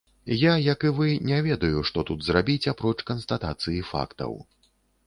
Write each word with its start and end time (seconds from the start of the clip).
Я, 0.43 0.53
як 0.67 0.79
і 0.91 0.93
вы, 0.99 1.09
не 1.31 1.37
ведаю, 1.49 1.83
што 1.91 2.07
тут 2.11 2.27
зрабіць 2.29 2.69
апроч 2.73 2.99
канстатацыі 3.13 3.89
фактаў. 3.93 4.39